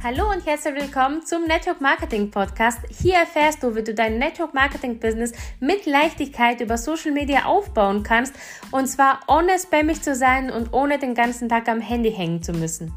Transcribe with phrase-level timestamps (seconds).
[0.00, 2.78] Hallo und herzlich willkommen zum Network Marketing Podcast.
[2.88, 8.04] Hier erfährst du, wie du dein Network Marketing Business mit Leichtigkeit über Social Media aufbauen
[8.04, 8.32] kannst
[8.70, 12.52] und zwar ohne spammig zu sein und ohne den ganzen Tag am Handy hängen zu
[12.52, 12.94] müssen.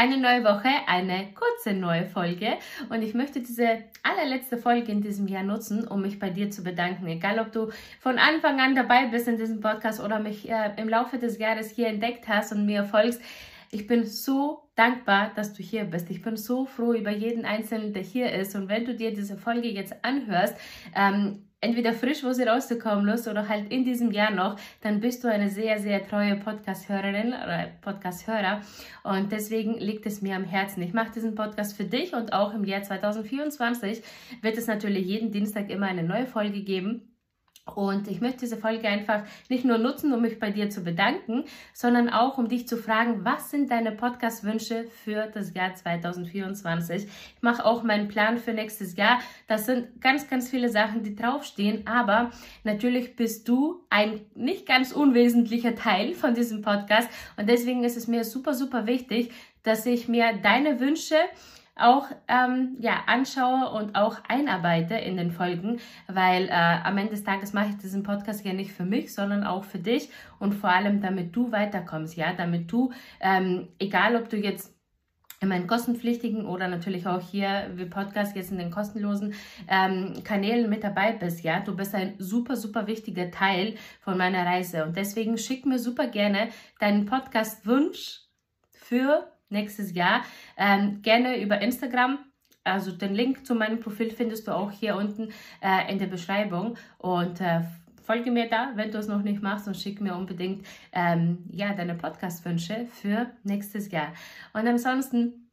[0.00, 2.56] Eine neue Woche, eine kurze neue Folge
[2.88, 6.62] und ich möchte diese allerletzte Folge in diesem Jahr nutzen, um mich bei dir zu
[6.62, 7.06] bedanken.
[7.06, 7.68] Egal, ob du
[7.98, 11.68] von Anfang an dabei bist in diesem Podcast oder mich äh, im Laufe des Jahres
[11.68, 13.20] hier entdeckt hast und mir folgst.
[13.72, 16.08] Ich bin so dankbar, dass du hier bist.
[16.08, 18.56] Ich bin so froh über jeden Einzelnen, der hier ist.
[18.56, 20.56] Und wenn du dir diese Folge jetzt anhörst,
[20.96, 25.22] ähm, entweder frisch, wo sie rausgekommen ist, oder halt in diesem Jahr noch, dann bist
[25.24, 28.60] du eine sehr, sehr treue Podcast-Hörerin oder Podcast-Hörer.
[29.02, 30.82] Und deswegen liegt es mir am Herzen.
[30.82, 34.02] Ich mache diesen Podcast für dich und auch im Jahr 2024
[34.42, 37.09] wird es natürlich jeden Dienstag immer eine neue Folge geben.
[37.76, 41.44] Und ich möchte diese Folge einfach nicht nur nutzen, um mich bei dir zu bedanken,
[41.72, 47.04] sondern auch, um dich zu fragen, was sind deine Podcast-Wünsche für das Jahr 2024?
[47.04, 49.20] Ich mache auch meinen Plan für nächstes Jahr.
[49.46, 52.30] Das sind ganz, ganz viele Sachen, die draufstehen, aber
[52.64, 58.06] natürlich bist du ein nicht ganz unwesentlicher Teil von diesem Podcast und deswegen ist es
[58.06, 61.16] mir super, super wichtig, dass ich mir deine Wünsche
[61.80, 67.24] auch ähm, ja, anschaue und auch einarbeite in den Folgen, weil äh, am Ende des
[67.24, 70.70] Tages mache ich diesen Podcast ja nicht für mich, sondern auch für dich und vor
[70.70, 74.74] allem, damit du weiterkommst, ja, damit du, ähm, egal ob du jetzt
[75.40, 79.34] in meinen kostenpflichtigen oder natürlich auch hier wie Podcast jetzt in den kostenlosen
[79.68, 84.44] ähm, Kanälen mit dabei bist, ja, du bist ein super, super wichtiger Teil von meiner
[84.44, 84.84] Reise.
[84.84, 88.20] Und deswegen schick mir super gerne deinen Podcast-Wunsch
[88.70, 90.22] für nächstes Jahr.
[90.56, 92.18] Ähm, gerne über Instagram.
[92.64, 95.30] Also den Link zu meinem Profil findest du auch hier unten
[95.62, 96.76] äh, in der Beschreibung.
[96.98, 97.62] Und äh,
[98.02, 101.72] folge mir da, wenn du es noch nicht machst und schick mir unbedingt ähm, ja,
[101.74, 104.12] deine Podcast-Wünsche für nächstes Jahr.
[104.52, 105.49] Und ansonsten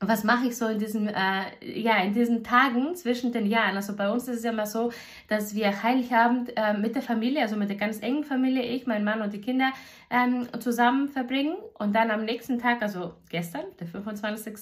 [0.00, 3.76] was mache ich so in diesen, äh, ja, in diesen Tagen zwischen den Jahren?
[3.76, 4.92] Also bei uns ist es ja immer so,
[5.28, 9.04] dass wir Heiligabend äh, mit der Familie, also mit der ganz engen Familie, ich, mein
[9.04, 9.72] Mann und die Kinder,
[10.10, 11.56] ähm, zusammen verbringen.
[11.78, 14.54] Und dann am nächsten Tag, also gestern, der 25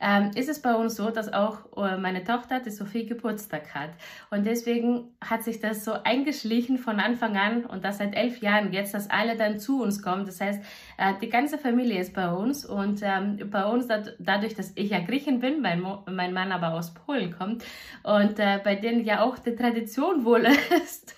[0.00, 3.90] ähm, ist es bei uns so, dass auch äh, meine Tochter, die Sophie, Geburtstag hat.
[4.30, 8.72] Und deswegen hat sich das so eingeschlichen von Anfang an und das seit elf Jahren
[8.72, 10.26] jetzt, dass alle dann zu uns kommen.
[10.26, 10.62] Das heißt,
[10.98, 13.88] äh, die ganze Familie ist bei uns und ähm, bei uns,
[14.18, 17.64] dadurch, dass ich ja Griechin bin, mein, Mo mein Mann aber aus Polen kommt
[18.02, 20.44] und äh, bei denen ja auch die Tradition wohl
[20.84, 21.14] ist,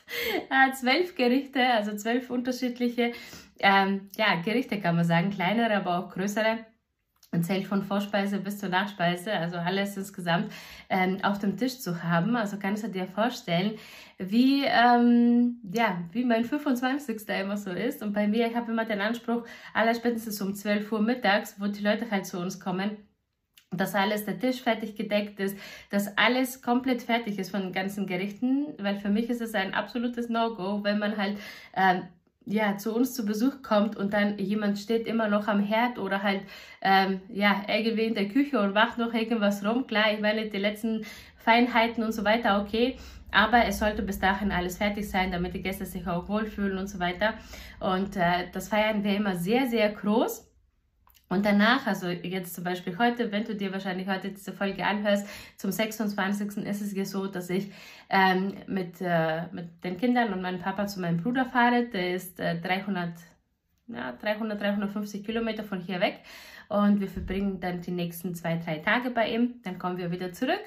[0.51, 3.13] äh, zwölf Gerichte, also zwölf unterschiedliche
[3.59, 6.59] ähm, ja, Gerichte kann man sagen, kleinere, aber auch größere
[7.37, 10.53] ein Zelt von Vorspeise bis zur Nachspeise, also alles insgesamt
[10.89, 12.37] ähm, auf dem Tisch zu haben.
[12.37, 13.75] Also kannst du dir vorstellen,
[14.19, 17.29] wie, ähm, ja, wie mein 25.
[17.41, 18.03] immer so ist.
[18.03, 21.67] Und bei mir, ich habe immer den Anspruch, aller spätestens um 12 Uhr mittags, wo
[21.67, 22.97] die Leute halt zu uns kommen,
[23.71, 25.59] dass alles der Tisch fertig gedeckt ist,
[25.91, 29.75] dass alles komplett fertig ist von den ganzen Gerichten, weil für mich ist es ein
[29.75, 31.39] absolutes No-Go, wenn man halt
[31.75, 32.03] ähm,
[32.47, 36.23] ja, zu uns zu Besuch kommt und dann jemand steht immer noch am Herd oder
[36.23, 36.43] halt,
[36.81, 39.87] ähm, ja, irgendwie in der Küche und macht noch irgendwas rum.
[39.87, 41.05] Klar, ich meine, die letzten
[41.37, 42.97] Feinheiten und so weiter, okay.
[43.33, 46.87] Aber es sollte bis dahin alles fertig sein, damit die Gäste sich auch wohlfühlen und
[46.87, 47.35] so weiter.
[47.81, 50.49] Und äh, das feiern wir immer sehr, sehr groß.
[51.29, 55.27] Und danach, also jetzt zum Beispiel heute, wenn du dir wahrscheinlich heute diese Folge anhörst,
[55.57, 56.59] zum 26.
[56.59, 57.73] ist es ja so, dass ich
[58.09, 61.87] ähm, mit, äh, mit den Kindern und meinem Papa zu meinem Bruder fahre.
[61.87, 63.11] Der ist äh, 300,
[63.89, 66.21] ja, 300, 350 Kilometer von hier weg.
[66.69, 69.61] Und wir verbringen dann die nächsten zwei, drei Tage bei ihm.
[69.65, 70.63] Dann kommen wir wieder zurück.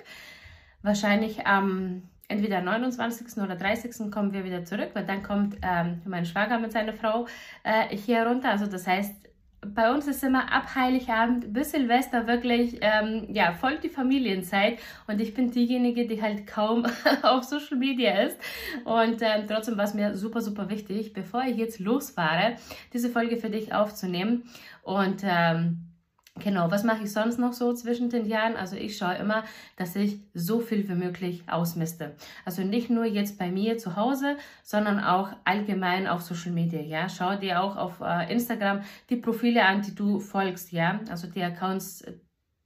[0.82, 3.42] Wahrscheinlich am entweder 29.
[3.42, 4.12] oder 30.
[4.12, 7.28] kommen wir wieder zurück, weil dann kommt ähm, mein Schwager mit seiner Frau
[7.64, 8.52] äh, hier runter.
[8.52, 9.29] Also das heißt,
[9.62, 14.80] bei uns ist immer ab Heiligabend bis Silvester wirklich, ähm, ja, folgt die Familienzeit.
[15.08, 16.86] Und ich bin diejenige, die halt kaum
[17.24, 18.38] auf Social Media ist.
[18.86, 22.56] Und ähm, trotzdem war es mir super, super wichtig, bevor ich jetzt losfahre,
[22.94, 24.44] diese Folge für dich aufzunehmen.
[24.84, 25.89] Und ähm,
[26.36, 28.56] Genau, was mache ich sonst noch so zwischen den Jahren?
[28.56, 29.44] Also ich schaue immer,
[29.76, 32.16] dass ich so viel wie möglich ausmiste.
[32.46, 36.82] Also nicht nur jetzt bei mir zu Hause, sondern auch allgemein auf Social Media.
[36.82, 40.72] Ja, schau dir auch auf äh, Instagram die Profile an, die du folgst.
[40.72, 42.06] Ja, also die Accounts,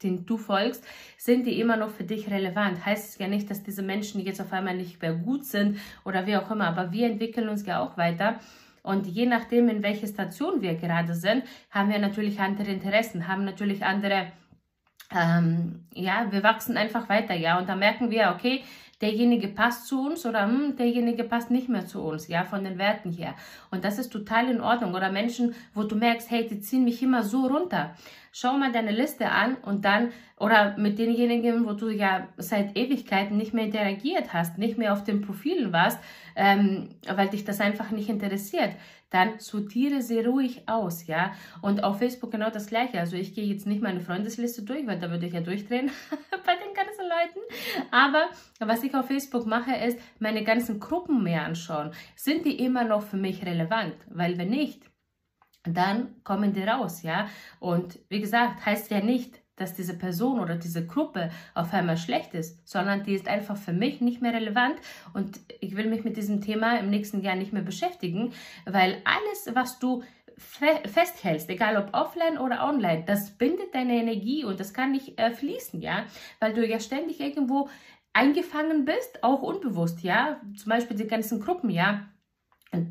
[0.03, 0.85] den du folgst,
[1.17, 2.85] sind die immer noch für dich relevant.
[2.85, 6.27] Heißt es ja nicht, dass diese Menschen jetzt auf einmal nicht mehr gut sind oder
[6.27, 8.39] wie auch immer, aber wir entwickeln uns ja auch weiter.
[8.83, 13.45] Und je nachdem, in welcher Station wir gerade sind, haben wir natürlich andere Interessen, haben
[13.45, 14.27] natürlich andere
[15.15, 17.59] ähm, ja, wir wachsen einfach weiter, ja.
[17.59, 18.63] Und da merken wir, okay,
[19.01, 22.77] derjenige passt zu uns oder hm, derjenige passt nicht mehr zu uns, ja, von den
[22.77, 23.35] Werten her.
[23.71, 24.93] Und das ist total in Ordnung.
[24.93, 27.95] Oder Menschen, wo du merkst, hey, die ziehen mich immer so runter.
[28.31, 30.09] Schau mal deine Liste an und dann,
[30.39, 35.03] oder mit denjenigen, wo du ja seit Ewigkeiten nicht mehr interagiert hast, nicht mehr auf
[35.03, 35.99] den Profilen warst,
[36.35, 38.71] ähm, weil dich das einfach nicht interessiert,
[39.13, 41.33] dann sortiere sie ruhig aus, ja.
[41.61, 42.99] Und auf Facebook genau das Gleiche.
[42.99, 45.91] Also ich gehe jetzt nicht meine Freundesliste durch, weil da würde ich ja durchdrehen
[46.45, 46.55] bei
[47.13, 47.39] Leuten.
[47.91, 48.29] Aber
[48.59, 51.91] was ich auf Facebook mache, ist meine ganzen Gruppen mehr anschauen.
[52.15, 53.95] Sind die immer noch für mich relevant?
[54.09, 54.81] Weil wenn nicht,
[55.63, 57.27] dann kommen die raus, ja.
[57.59, 62.33] Und wie gesagt, heißt ja nicht, dass diese Person oder diese Gruppe auf einmal schlecht
[62.33, 64.75] ist, sondern die ist einfach für mich nicht mehr relevant
[65.13, 68.33] und ich will mich mit diesem Thema im nächsten Jahr nicht mehr beschäftigen,
[68.65, 70.03] weil alles, was du
[70.37, 75.31] festhältst, egal ob offline oder online, das bindet deine Energie und das kann nicht äh,
[75.31, 76.05] fließen, ja,
[76.39, 77.69] weil du ja ständig irgendwo
[78.13, 82.07] eingefangen bist, auch unbewusst, ja, zum Beispiel die ganzen Gruppen, ja,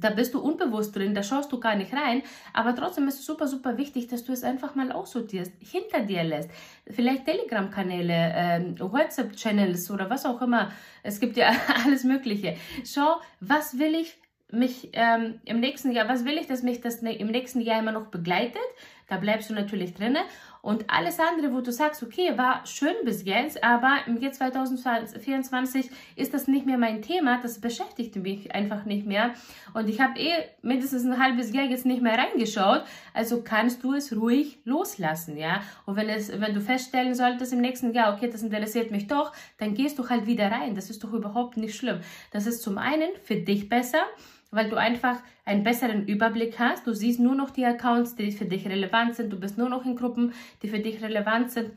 [0.00, 2.23] da bist du unbewusst drin, da schaust du gar nicht rein,
[2.53, 6.23] aber trotzdem ist es super, super wichtig, dass du es einfach mal aussortierst, hinter dir
[6.23, 6.50] lässt.
[6.88, 10.71] Vielleicht Telegram-Kanäle, äh, WhatsApp-Channels oder was auch immer.
[11.03, 11.53] Es gibt ja
[11.85, 12.56] alles Mögliche.
[12.85, 14.22] Schau, was will ich
[14.52, 17.93] mich ähm, im nächsten Jahr, was will ich, dass mich das im nächsten Jahr immer
[17.93, 18.60] noch begleitet?
[19.08, 20.20] Da bleibst du natürlich drinne.
[20.62, 25.90] Und alles andere, wo du sagst, okay, war schön bis jetzt, aber im Jahr 2024
[26.14, 29.34] ist das nicht mehr mein Thema, das beschäftigt mich einfach nicht mehr.
[29.75, 30.32] Und ich habe eh
[30.62, 35.62] mindestens ein halbes Jahr jetzt nicht mehr reingeschaut, also kannst du es ruhig loslassen, ja.
[35.84, 39.32] Und wenn, es, wenn du feststellen solltest im nächsten Jahr, okay, das interessiert mich doch,
[39.58, 40.76] dann gehst du halt wieder rein.
[40.76, 42.00] Das ist doch überhaupt nicht schlimm.
[42.31, 44.04] Das ist zum einen für dich besser,
[44.52, 46.87] weil du einfach einen besseren Überblick hast.
[46.87, 49.32] Du siehst nur noch die Accounts, die für dich relevant sind.
[49.32, 50.32] Du bist nur noch in Gruppen,
[50.62, 51.72] die für dich relevant sind.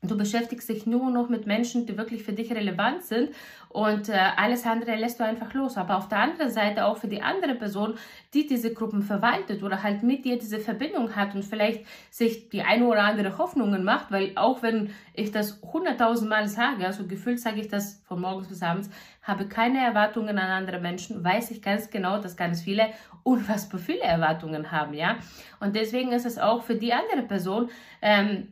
[0.00, 3.30] Du beschäftigst dich nur noch mit Menschen, die wirklich für dich relevant sind
[3.68, 5.76] und äh, alles andere lässt du einfach los.
[5.76, 7.94] Aber auf der anderen Seite auch für die andere Person,
[8.32, 12.62] die diese Gruppen verwaltet oder halt mit dir diese Verbindung hat und vielleicht sich die
[12.62, 17.40] eine oder andere Hoffnungen macht, weil auch wenn ich das hunderttausend Mal sage, also gefühlt
[17.40, 18.90] sage ich das von morgens bis abends,
[19.24, 22.86] habe keine Erwartungen an andere Menschen, weiß ich ganz genau, dass ganz viele
[23.24, 25.16] unfassbar viele Erwartungen haben, ja.
[25.58, 27.68] Und deswegen ist es auch für die andere Person
[28.00, 28.46] ähm,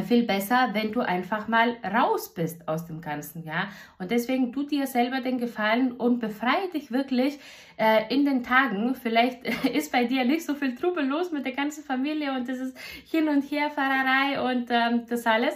[0.00, 3.68] viel besser, wenn du einfach mal raus bist aus dem Ganzen, ja.
[3.98, 7.38] Und deswegen tu dir selber den Gefallen und befreie dich wirklich
[7.76, 8.94] äh, in den Tagen.
[8.94, 12.58] Vielleicht ist bei dir nicht so viel Trubel los mit der ganzen Familie und das
[12.58, 12.76] ist
[13.10, 15.54] Hin- und Herfahrerei und ähm, das alles,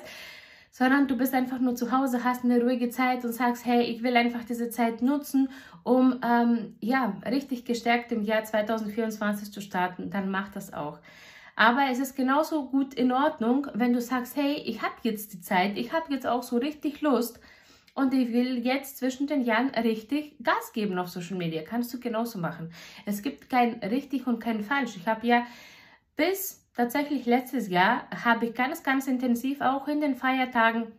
[0.70, 4.02] sondern du bist einfach nur zu Hause, hast eine ruhige Zeit und sagst, hey, ich
[4.02, 5.48] will einfach diese Zeit nutzen,
[5.82, 10.10] um ähm, ja richtig gestärkt im Jahr 2024 zu starten.
[10.10, 10.98] Dann mach das auch.
[11.56, 15.40] Aber es ist genauso gut in Ordnung, wenn du sagst, hey, ich habe jetzt die
[15.40, 17.40] Zeit, ich habe jetzt auch so richtig Lust
[17.94, 21.62] und ich will jetzt zwischen den Jahren richtig Gas geben auf Social Media.
[21.62, 22.70] Kannst du genauso machen.
[23.06, 24.96] Es gibt kein richtig und kein falsch.
[24.96, 25.46] Ich habe ja
[26.14, 30.92] bis tatsächlich letztes Jahr habe ich ganz, ganz intensiv auch in den Feiertagen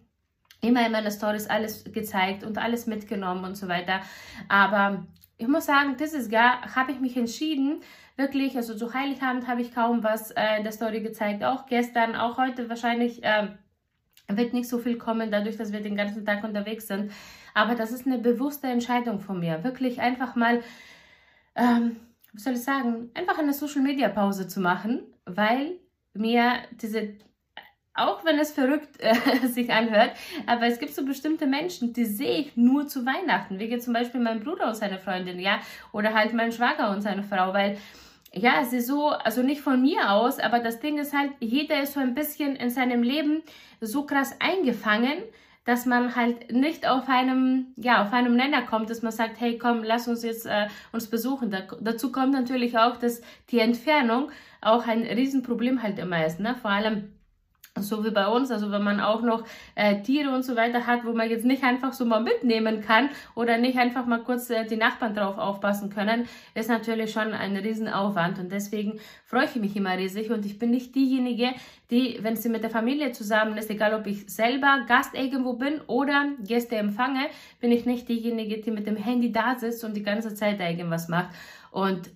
[0.62, 4.01] immer in meinen Stories alles gezeigt und alles mitgenommen und so weiter.
[4.50, 5.06] Aber
[5.38, 7.81] ich muss sagen, dieses Jahr habe ich mich entschieden,
[8.18, 12.16] wirklich, also zu Heiligabend habe ich kaum was äh, in der Story gezeigt, auch gestern,
[12.16, 13.48] auch heute wahrscheinlich äh,
[14.28, 17.12] wird nicht so viel kommen, dadurch, dass wir den ganzen Tag unterwegs sind.
[17.54, 20.62] Aber das ist eine bewusste Entscheidung von mir, wirklich einfach mal,
[21.56, 21.98] ähm,
[22.34, 25.80] was soll ich sagen, einfach eine Social-Media-Pause zu machen, weil
[26.13, 27.15] mir diese
[27.98, 30.12] auch wenn es verrückt äh, sich anhört,
[30.46, 34.22] aber es gibt so bestimmte Menschen, die sehe ich nur zu Weihnachten, wie zum Beispiel
[34.22, 35.60] mein Bruder und seine Freundin, ja,
[35.91, 37.77] oder halt mein Schwager und seine Frau, weil
[38.34, 41.81] ja, es ist so, also nicht von mir aus, aber das Ding ist halt, jeder
[41.81, 43.41] ist so ein bisschen in seinem Leben
[43.81, 45.17] so krass eingefangen,
[45.65, 49.57] dass man halt nicht auf einem, ja, auf einem Nenner kommt, dass man sagt, hey,
[49.57, 51.51] komm, lass uns jetzt äh, uns besuchen.
[51.51, 54.31] Da, dazu kommt natürlich auch, dass die Entfernung
[54.62, 56.55] auch ein Riesenproblem halt immer ist, ne?
[56.55, 57.12] Vor allem
[57.81, 59.43] so wie bei uns, also wenn man auch noch
[59.75, 63.10] äh, Tiere und so weiter hat, wo man jetzt nicht einfach so mal mitnehmen kann
[63.36, 67.55] oder nicht einfach mal kurz äh, die Nachbarn drauf aufpassen können, ist natürlich schon ein
[67.55, 68.39] Riesenaufwand.
[68.39, 70.31] Und deswegen freue ich mich immer riesig.
[70.31, 71.51] Und ich bin nicht diejenige,
[71.89, 75.81] die, wenn sie mit der Familie zusammen ist, egal ob ich selber Gast irgendwo bin
[75.88, 77.27] oder Gäste empfange,
[77.60, 81.07] bin ich nicht diejenige, die mit dem Handy da sitzt und die ganze Zeit irgendwas
[81.07, 81.29] macht.
[81.72, 82.10] Und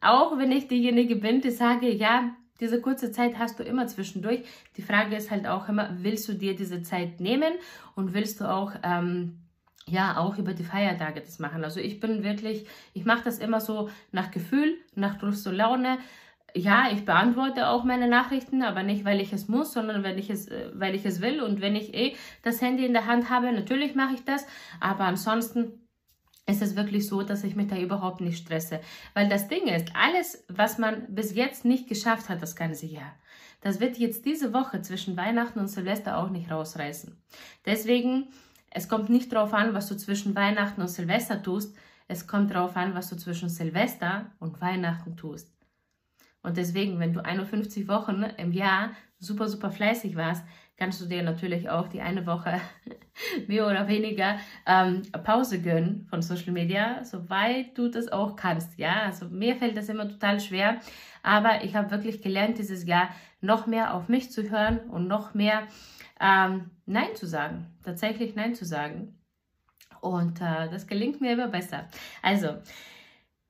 [0.00, 4.42] auch wenn ich diejenige bin, die sage, ja, diese kurze Zeit hast du immer zwischendurch.
[4.78, 7.52] Die Frage ist halt auch immer, willst du dir diese Zeit nehmen
[7.94, 9.38] und willst du auch, ähm,
[9.86, 11.62] ja, auch über die Feiertage das machen.
[11.62, 15.98] Also ich bin wirklich, ich mache das immer so nach Gefühl, nach Lust und Laune.
[16.56, 20.30] ja, ich beantworte auch meine Nachrichten, aber nicht, weil ich es muss, sondern wenn ich
[20.30, 21.42] es, äh, weil ich es will.
[21.42, 24.46] Und wenn ich eh das Handy in der Hand habe, natürlich mache ich das.
[24.80, 25.83] Aber ansonsten
[26.46, 28.80] ist es wirklich so, dass ich mich da überhaupt nicht stresse.
[29.14, 33.14] Weil das Ding ist, alles, was man bis jetzt nicht geschafft hat, das ganze Jahr,
[33.60, 37.16] das wird jetzt diese Woche zwischen Weihnachten und Silvester auch nicht rausreißen.
[37.64, 38.28] Deswegen,
[38.70, 41.74] es kommt nicht darauf an, was du zwischen Weihnachten und Silvester tust.
[42.06, 45.53] Es kommt darauf an, was du zwischen Silvester und Weihnachten tust.
[46.44, 50.44] Und deswegen, wenn du 51 Wochen im Jahr super, super fleißig warst,
[50.76, 52.60] kannst du dir natürlich auch die eine Woche
[53.46, 58.78] mehr oder weniger ähm, Pause gönnen von Social Media, soweit du das auch kannst.
[58.78, 60.80] Ja, also mir fällt das immer total schwer,
[61.22, 63.08] aber ich habe wirklich gelernt, dieses Jahr
[63.40, 65.62] noch mehr auf mich zu hören und noch mehr
[66.20, 69.18] ähm, Nein zu sagen, tatsächlich Nein zu sagen.
[70.00, 71.88] Und äh, das gelingt mir immer besser.
[72.20, 72.58] Also,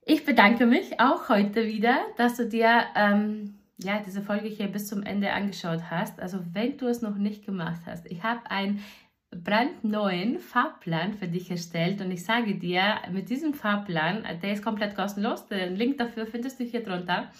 [0.06, 4.88] ich bedanke mich auch heute wieder, dass du dir ähm, ja, diese Folge hier bis
[4.88, 6.20] zum Ende angeschaut hast.
[6.20, 8.82] Also wenn du es noch nicht gemacht hast, ich habe einen
[9.30, 14.94] brandneuen Fahrplan für dich erstellt und ich sage dir, mit diesem Fahrplan, der ist komplett
[14.94, 17.30] kostenlos, den Link dafür findest du hier drunter,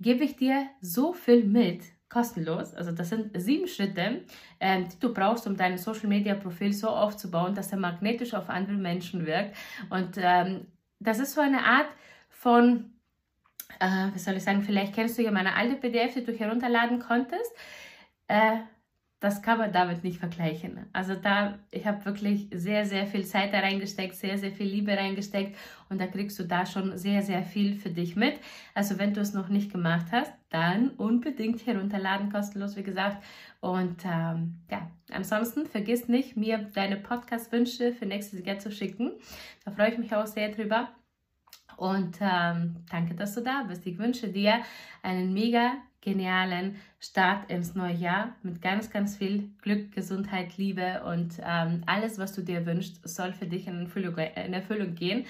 [0.00, 2.74] gebe ich dir so viel mit, kostenlos.
[2.74, 4.22] Also das sind sieben Schritte,
[4.58, 9.24] ähm, die du brauchst, um dein Social-Media-Profil so aufzubauen, dass er magnetisch auf andere Menschen
[9.24, 9.56] wirkt.
[9.90, 10.66] Und ähm,
[11.00, 11.88] das ist so eine Art
[12.28, 12.92] von
[13.80, 17.00] äh, was soll ich sagen, vielleicht kennst du ja meine alte PDF, die du herunterladen
[17.00, 17.52] konntest.
[18.28, 18.58] Äh,
[19.20, 20.86] das kann man damit nicht vergleichen.
[20.94, 24.96] Also da, ich habe wirklich sehr, sehr viel Zeit da reingesteckt, sehr, sehr viel Liebe
[24.96, 25.56] reingesteckt
[25.90, 28.40] und da kriegst du da schon sehr, sehr viel für dich mit.
[28.74, 33.22] Also wenn du es noch nicht gemacht hast, dann unbedingt herunterladen, kostenlos, wie gesagt.
[33.60, 39.12] Und ähm, ja, ansonsten vergiss nicht, mir deine Podcast-Wünsche für nächstes Jahr zu schicken.
[39.64, 40.88] Da freue ich mich auch sehr drüber.
[41.76, 43.86] Und ähm, danke, dass du da bist.
[43.86, 44.60] Ich wünsche dir
[45.02, 51.38] einen mega genialen Start ins neue Jahr mit ganz, ganz viel Glück, Gesundheit, Liebe und
[51.42, 55.26] ähm, alles, was du dir wünschst, soll für dich in Erfüllung, in Erfüllung gehen.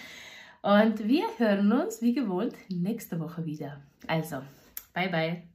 [0.62, 3.80] Und wir hören uns wie gewohnt nächste Woche wieder.
[4.06, 4.42] Also,
[4.94, 5.49] bye bye.